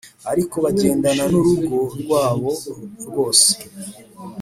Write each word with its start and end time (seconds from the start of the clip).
ariko 0.31 0.55
bagendana 0.63 1.23
n’urugo 1.31 1.77
rwabo 2.01 2.51
rwose! 3.07 3.51